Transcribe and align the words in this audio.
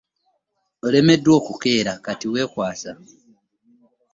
Olemeddwa 0.85 1.31
okukeera 1.39 1.93
kati 2.05 2.27
weekwasa. 2.33 2.91